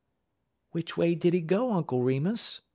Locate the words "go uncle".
1.41-2.01